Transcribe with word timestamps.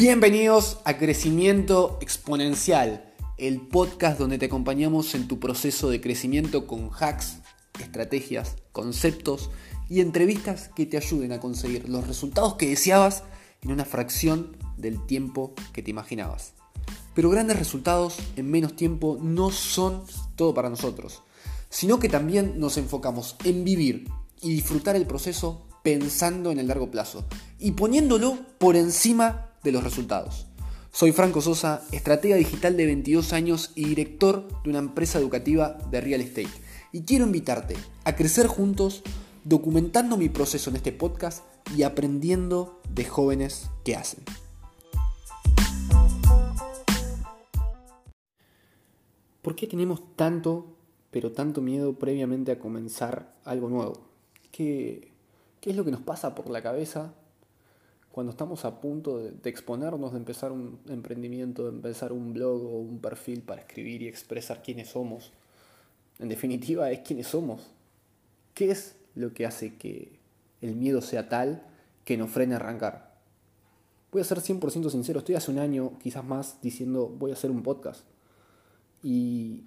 Bienvenidos 0.00 0.78
a 0.86 0.96
Crecimiento 0.96 1.98
Exponencial, 2.00 3.12
el 3.36 3.60
podcast 3.60 4.18
donde 4.18 4.38
te 4.38 4.46
acompañamos 4.46 5.14
en 5.14 5.28
tu 5.28 5.38
proceso 5.38 5.90
de 5.90 6.00
crecimiento 6.00 6.66
con 6.66 6.88
hacks, 6.98 7.40
estrategias, 7.78 8.56
conceptos 8.72 9.50
y 9.90 10.00
entrevistas 10.00 10.70
que 10.74 10.86
te 10.86 10.96
ayuden 10.96 11.32
a 11.32 11.38
conseguir 11.38 11.86
los 11.86 12.08
resultados 12.08 12.54
que 12.54 12.70
deseabas 12.70 13.24
en 13.60 13.72
una 13.72 13.84
fracción 13.84 14.56
del 14.78 15.04
tiempo 15.04 15.52
que 15.74 15.82
te 15.82 15.90
imaginabas. 15.90 16.54
Pero 17.12 17.28
grandes 17.28 17.58
resultados 17.58 18.16
en 18.36 18.50
menos 18.50 18.76
tiempo 18.76 19.18
no 19.20 19.50
son 19.50 20.04
todo 20.34 20.54
para 20.54 20.70
nosotros, 20.70 21.22
sino 21.68 21.98
que 21.98 22.08
también 22.08 22.58
nos 22.58 22.78
enfocamos 22.78 23.36
en 23.44 23.64
vivir 23.64 24.08
y 24.40 24.48
disfrutar 24.54 24.96
el 24.96 25.06
proceso 25.06 25.66
pensando 25.82 26.50
en 26.50 26.58
el 26.58 26.68
largo 26.68 26.90
plazo 26.90 27.26
y 27.58 27.72
poniéndolo 27.72 28.38
por 28.56 28.76
encima 28.76 29.49
de 29.62 29.72
los 29.72 29.84
resultados. 29.84 30.46
Soy 30.92 31.12
Franco 31.12 31.40
Sosa, 31.40 31.82
estratega 31.92 32.36
digital 32.36 32.76
de 32.76 32.86
22 32.86 33.32
años 33.32 33.70
y 33.76 33.84
director 33.84 34.48
de 34.64 34.70
una 34.70 34.80
empresa 34.80 35.18
educativa 35.18 35.78
de 35.90 36.00
real 36.00 36.20
estate. 36.20 36.50
Y 36.92 37.02
quiero 37.02 37.26
invitarte 37.26 37.76
a 38.04 38.16
crecer 38.16 38.48
juntos 38.48 39.02
documentando 39.44 40.16
mi 40.16 40.28
proceso 40.28 40.68
en 40.70 40.76
este 40.76 40.90
podcast 40.92 41.44
y 41.76 41.84
aprendiendo 41.84 42.80
de 42.92 43.04
jóvenes 43.04 43.70
que 43.84 43.94
hacen. 43.94 44.24
¿Por 49.42 49.54
qué 49.54 49.66
tenemos 49.66 50.02
tanto, 50.16 50.76
pero 51.10 51.32
tanto 51.32 51.62
miedo 51.62 51.94
previamente 51.94 52.52
a 52.52 52.58
comenzar 52.58 53.34
algo 53.44 53.68
nuevo? 53.68 54.00
¿Qué, 54.50 55.12
qué 55.60 55.70
es 55.70 55.76
lo 55.76 55.84
que 55.84 55.92
nos 55.92 56.00
pasa 56.00 56.34
por 56.34 56.50
la 56.50 56.62
cabeza 56.62 57.14
cuando 58.12 58.32
estamos 58.32 58.64
a 58.64 58.80
punto 58.80 59.18
de, 59.18 59.50
exponernos, 59.50 60.12
de 60.12 60.18
empezar 60.18 60.50
un 60.50 60.80
emprendimiento, 60.88 61.64
de 61.64 61.70
empezar 61.70 62.12
un 62.12 62.32
blog 62.32 62.62
o 62.62 62.78
un 62.80 62.98
perfil 62.98 63.42
para 63.42 63.60
escribir 63.60 64.02
y 64.02 64.08
expresar 64.08 64.62
quiénes 64.62 64.88
somos, 64.88 65.32
en 66.18 66.28
definitiva 66.28 66.90
es 66.90 67.00
quiénes 67.00 67.28
somos. 67.28 67.70
¿Qué 68.54 68.72
es 68.72 68.96
lo 69.14 69.32
que 69.32 69.46
hace 69.46 69.76
que 69.76 70.18
el 70.60 70.74
miedo 70.74 71.00
sea 71.00 71.28
tal 71.28 71.62
que 72.04 72.16
nos 72.16 72.30
frene 72.30 72.54
a 72.54 72.56
arrancar? 72.56 73.14
Voy 74.10 74.22
a 74.22 74.24
ser 74.24 74.38
100% 74.38 74.90
sincero, 74.90 75.20
estoy 75.20 75.36
hace 75.36 75.52
un 75.52 75.60
año, 75.60 75.92
quizás 76.02 76.24
más, 76.24 76.60
diciendo 76.60 77.06
voy 77.06 77.30
a 77.30 77.34
hacer 77.34 77.50
un 77.52 77.62
podcast. 77.62 78.02
Y 79.04 79.64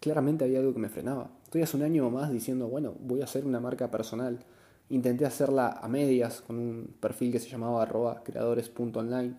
claramente 0.00 0.44
había 0.44 0.58
algo 0.58 0.74
que 0.74 0.80
me 0.80 0.90
frenaba. 0.90 1.30
Estoy 1.44 1.62
hace 1.62 1.78
un 1.78 1.82
año 1.82 2.10
más 2.10 2.30
diciendo, 2.30 2.68
bueno, 2.68 2.94
voy 3.00 3.22
a 3.22 3.24
hacer 3.24 3.46
una 3.46 3.58
marca 3.58 3.90
personal 3.90 4.44
Intenté 4.88 5.26
hacerla 5.26 5.68
a 5.68 5.88
medias 5.88 6.40
con 6.40 6.58
un 6.58 6.94
perfil 7.00 7.32
que 7.32 7.40
se 7.40 7.48
llamaba 7.48 7.82
arroba 7.82 8.22
creadores.online 8.22 9.34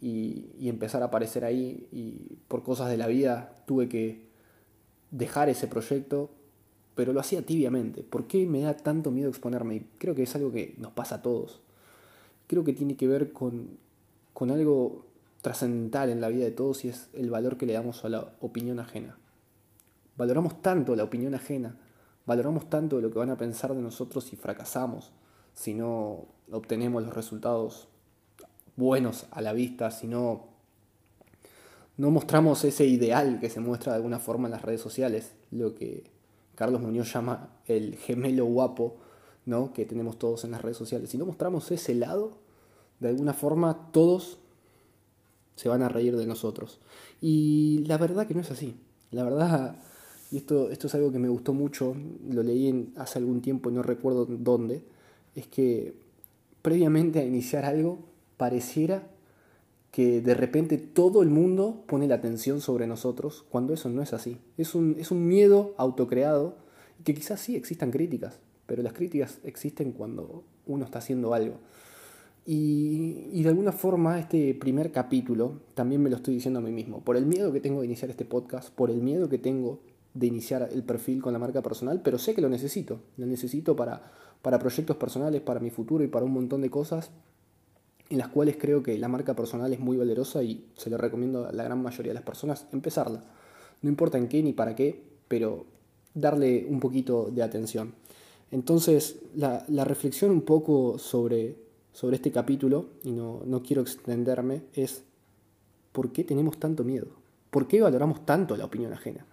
y, 0.00 0.50
y 0.58 0.68
empezar 0.68 1.02
a 1.02 1.06
aparecer 1.06 1.44
ahí 1.44 1.88
y 1.92 2.36
por 2.48 2.62
cosas 2.62 2.90
de 2.90 2.96
la 2.96 3.06
vida 3.06 3.62
tuve 3.66 3.88
que 3.88 4.30
dejar 5.10 5.48
ese 5.48 5.66
proyecto, 5.66 6.30
pero 6.94 7.12
lo 7.12 7.20
hacía 7.20 7.42
tibiamente. 7.42 8.02
¿Por 8.02 8.26
qué 8.26 8.46
me 8.46 8.60
da 8.60 8.76
tanto 8.76 9.10
miedo 9.10 9.28
exponerme? 9.28 9.84
creo 9.98 10.14
que 10.14 10.22
es 10.22 10.34
algo 10.34 10.52
que 10.52 10.74
nos 10.78 10.92
pasa 10.92 11.16
a 11.16 11.22
todos. 11.22 11.60
Creo 12.46 12.64
que 12.64 12.72
tiene 12.72 12.96
que 12.96 13.06
ver 13.06 13.32
con, 13.32 13.78
con 14.32 14.50
algo 14.50 15.06
trascendental 15.40 16.10
en 16.10 16.20
la 16.20 16.28
vida 16.28 16.44
de 16.44 16.50
todos 16.50 16.84
y 16.84 16.88
es 16.88 17.08
el 17.14 17.30
valor 17.30 17.56
que 17.56 17.66
le 17.66 17.72
damos 17.72 18.04
a 18.04 18.08
la 18.08 18.32
opinión 18.40 18.78
ajena. 18.78 19.16
Valoramos 20.16 20.60
tanto 20.60 20.96
la 20.96 21.04
opinión 21.04 21.34
ajena 21.34 21.76
Valoramos 22.26 22.68
tanto 22.68 23.00
lo 23.00 23.10
que 23.10 23.18
van 23.18 23.30
a 23.30 23.38
pensar 23.38 23.74
de 23.74 23.82
nosotros 23.82 24.24
si 24.24 24.36
fracasamos, 24.36 25.12
si 25.54 25.74
no 25.74 26.26
obtenemos 26.52 27.02
los 27.02 27.14
resultados 27.14 27.88
buenos 28.76 29.26
a 29.30 29.40
la 29.40 29.52
vista, 29.52 29.90
si 29.90 30.06
no, 30.06 30.46
no 31.96 32.10
mostramos 32.10 32.64
ese 32.64 32.86
ideal 32.86 33.40
que 33.40 33.50
se 33.50 33.60
muestra 33.60 33.92
de 33.92 33.96
alguna 33.96 34.18
forma 34.18 34.48
en 34.48 34.52
las 34.52 34.62
redes 34.62 34.80
sociales, 34.80 35.32
lo 35.50 35.74
que 35.74 36.04
Carlos 36.54 36.80
Muñoz 36.80 37.12
llama 37.12 37.48
el 37.66 37.96
gemelo 37.96 38.44
guapo 38.44 38.96
¿no? 39.46 39.72
que 39.72 39.84
tenemos 39.84 40.18
todos 40.18 40.44
en 40.44 40.52
las 40.52 40.62
redes 40.62 40.76
sociales. 40.76 41.10
Si 41.10 41.18
no 41.18 41.26
mostramos 41.26 41.70
ese 41.70 41.94
lado, 41.94 42.32
de 43.00 43.08
alguna 43.08 43.32
forma 43.32 43.90
todos 43.92 44.38
se 45.56 45.68
van 45.68 45.82
a 45.82 45.88
reír 45.88 46.16
de 46.16 46.26
nosotros. 46.26 46.78
Y 47.20 47.84
la 47.86 47.98
verdad 47.98 48.26
que 48.26 48.34
no 48.34 48.40
es 48.40 48.50
así. 48.50 48.76
La 49.10 49.24
verdad 49.24 49.76
y 50.30 50.36
esto, 50.36 50.70
esto 50.70 50.86
es 50.86 50.94
algo 50.94 51.10
que 51.10 51.18
me 51.18 51.28
gustó 51.28 51.52
mucho, 51.52 51.96
lo 52.28 52.42
leí 52.42 52.92
hace 52.96 53.18
algún 53.18 53.40
tiempo 53.40 53.70
no 53.70 53.82
recuerdo 53.82 54.26
dónde, 54.26 54.82
es 55.34 55.46
que 55.46 55.94
previamente 56.62 57.18
a 57.18 57.24
iniciar 57.24 57.64
algo 57.64 57.98
pareciera 58.36 59.08
que 59.90 60.20
de 60.20 60.34
repente 60.34 60.78
todo 60.78 61.22
el 61.22 61.30
mundo 61.30 61.82
pone 61.86 62.06
la 62.06 62.14
atención 62.16 62.60
sobre 62.60 62.86
nosotros, 62.86 63.44
cuando 63.50 63.74
eso 63.74 63.88
no 63.88 64.02
es 64.02 64.12
así. 64.12 64.38
Es 64.56 64.74
un, 64.74 64.96
es 64.98 65.10
un 65.10 65.26
miedo 65.26 65.74
autocreado, 65.78 66.54
que 67.02 67.14
quizás 67.14 67.40
sí 67.40 67.56
existan 67.56 67.90
críticas, 67.90 68.38
pero 68.66 68.82
las 68.82 68.92
críticas 68.92 69.38
existen 69.42 69.92
cuando 69.92 70.44
uno 70.66 70.84
está 70.84 71.00
haciendo 71.00 71.34
algo. 71.34 71.56
Y, 72.46 73.28
y, 73.32 73.42
de 73.42 73.48
alguna 73.48 73.72
forma 73.72 74.18
este 74.18 74.54
primer 74.54 74.92
capítulo 74.92 75.60
también 75.74 76.02
me 76.02 76.08
lo 76.08 76.16
estoy 76.16 76.34
diciendo 76.34 76.60
a 76.60 76.62
mí 76.62 76.72
mismo, 76.72 77.00
por 77.04 77.16
el 77.16 77.26
miedo 77.26 77.52
que 77.52 77.60
tengo 77.60 77.80
de 77.80 77.86
iniciar 77.86 78.10
este 78.10 78.24
podcast, 78.24 78.70
por 78.72 78.90
el 78.90 79.02
miedo 79.02 79.28
que 79.28 79.38
tengo 79.38 79.80
de 80.14 80.26
iniciar 80.26 80.68
el 80.72 80.82
perfil 80.82 81.22
con 81.22 81.32
la 81.32 81.38
marca 81.38 81.62
personal, 81.62 82.00
pero 82.02 82.18
sé 82.18 82.34
que 82.34 82.40
lo 82.40 82.48
necesito. 82.48 83.00
Lo 83.16 83.26
necesito 83.26 83.76
para, 83.76 84.12
para 84.42 84.58
proyectos 84.58 84.96
personales, 84.96 85.40
para 85.40 85.60
mi 85.60 85.70
futuro 85.70 86.04
y 86.04 86.08
para 86.08 86.24
un 86.24 86.32
montón 86.32 86.62
de 86.62 86.70
cosas 86.70 87.10
en 88.10 88.18
las 88.18 88.28
cuales 88.28 88.56
creo 88.58 88.82
que 88.82 88.98
la 88.98 89.08
marca 89.08 89.34
personal 89.34 89.72
es 89.72 89.78
muy 89.78 89.96
valerosa 89.96 90.42
y 90.42 90.66
se 90.76 90.90
lo 90.90 90.98
recomiendo 90.98 91.46
a 91.46 91.52
la 91.52 91.62
gran 91.62 91.80
mayoría 91.80 92.10
de 92.10 92.14
las 92.14 92.24
personas 92.24 92.66
empezarla. 92.72 93.22
No 93.82 93.88
importa 93.88 94.18
en 94.18 94.28
qué 94.28 94.42
ni 94.42 94.52
para 94.52 94.74
qué, 94.74 95.00
pero 95.28 95.64
darle 96.12 96.66
un 96.68 96.80
poquito 96.80 97.30
de 97.30 97.44
atención. 97.44 97.94
Entonces, 98.50 99.20
la, 99.36 99.64
la 99.68 99.84
reflexión 99.84 100.32
un 100.32 100.42
poco 100.42 100.98
sobre, 100.98 101.56
sobre 101.92 102.16
este 102.16 102.32
capítulo, 102.32 102.86
y 103.04 103.12
no, 103.12 103.42
no 103.46 103.62
quiero 103.62 103.82
extenderme, 103.82 104.62
es 104.74 105.04
¿por 105.92 106.10
qué 106.10 106.24
tenemos 106.24 106.58
tanto 106.58 106.82
miedo? 106.82 107.06
¿Por 107.50 107.68
qué 107.68 107.80
valoramos 107.80 108.26
tanto 108.26 108.56
la 108.56 108.64
opinión 108.64 108.92
ajena? 108.92 109.24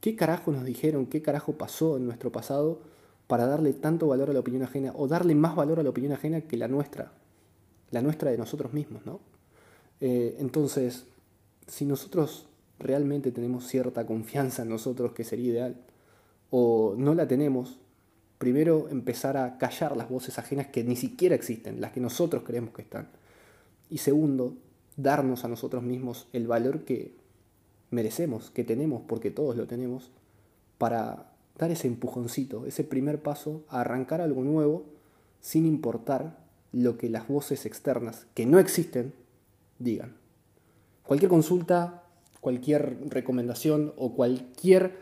¿Qué 0.00 0.16
carajo 0.16 0.52
nos 0.52 0.64
dijeron? 0.64 1.06
¿Qué 1.06 1.22
carajo 1.22 1.52
pasó 1.52 1.96
en 1.96 2.06
nuestro 2.06 2.30
pasado 2.30 2.80
para 3.26 3.46
darle 3.46 3.72
tanto 3.72 4.06
valor 4.06 4.30
a 4.30 4.32
la 4.32 4.40
opinión 4.40 4.62
ajena 4.62 4.92
o 4.94 5.08
darle 5.08 5.34
más 5.34 5.56
valor 5.56 5.80
a 5.80 5.82
la 5.82 5.90
opinión 5.90 6.12
ajena 6.12 6.42
que 6.42 6.56
la 6.56 6.68
nuestra? 6.68 7.12
La 7.90 8.02
nuestra 8.02 8.30
de 8.30 8.38
nosotros 8.38 8.72
mismos, 8.72 9.04
¿no? 9.06 9.20
Eh, 10.00 10.36
entonces, 10.38 11.06
si 11.66 11.84
nosotros 11.84 12.46
realmente 12.78 13.32
tenemos 13.32 13.66
cierta 13.66 14.06
confianza 14.06 14.62
en 14.62 14.68
nosotros, 14.68 15.12
que 15.12 15.24
sería 15.24 15.52
ideal, 15.52 15.76
o 16.50 16.94
no 16.96 17.14
la 17.14 17.26
tenemos, 17.26 17.78
primero 18.38 18.88
empezar 18.90 19.36
a 19.36 19.58
callar 19.58 19.96
las 19.96 20.08
voces 20.08 20.38
ajenas 20.38 20.68
que 20.68 20.84
ni 20.84 20.96
siquiera 20.96 21.34
existen, 21.34 21.80
las 21.80 21.92
que 21.92 22.00
nosotros 22.00 22.42
creemos 22.44 22.74
que 22.74 22.82
están. 22.82 23.08
Y 23.90 23.98
segundo, 23.98 24.54
darnos 24.96 25.44
a 25.44 25.48
nosotros 25.48 25.82
mismos 25.82 26.28
el 26.32 26.46
valor 26.46 26.84
que 26.84 27.14
merecemos, 27.90 28.50
que 28.50 28.64
tenemos, 28.64 29.02
porque 29.06 29.30
todos 29.30 29.56
lo 29.56 29.66
tenemos, 29.66 30.10
para 30.78 31.32
dar 31.58 31.70
ese 31.70 31.88
empujoncito, 31.88 32.66
ese 32.66 32.84
primer 32.84 33.22
paso 33.22 33.64
a 33.68 33.80
arrancar 33.80 34.20
algo 34.20 34.42
nuevo 34.44 34.84
sin 35.40 35.66
importar 35.66 36.38
lo 36.72 36.98
que 36.98 37.08
las 37.08 37.28
voces 37.28 37.64
externas, 37.66 38.26
que 38.34 38.46
no 38.46 38.58
existen, 38.58 39.14
digan. 39.78 40.16
Cualquier 41.04 41.30
consulta, 41.30 42.02
cualquier 42.40 42.98
recomendación 43.08 43.92
o 43.96 44.12
cualquier 44.12 44.98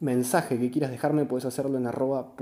mensaje 0.00 0.58
que 0.58 0.70
quieras 0.70 0.90
dejarme 0.90 1.24
puedes 1.24 1.44
hacerlo 1.44 1.78
en 1.78 1.86
arroba 1.86 2.34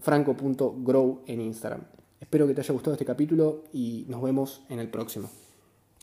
franco.grow 0.00 1.22
en 1.26 1.40
Instagram. 1.40 1.82
Espero 2.20 2.46
que 2.46 2.54
te 2.54 2.60
haya 2.60 2.72
gustado 2.72 2.94
este 2.94 3.04
capítulo 3.04 3.64
y 3.72 4.06
nos 4.08 4.22
vemos 4.22 4.62
en 4.68 4.78
el 4.78 4.88
próximo. 4.90 5.28